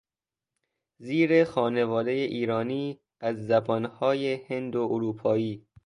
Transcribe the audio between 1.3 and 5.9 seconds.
خانواده ایرانی از زبانهای هند و اروپایی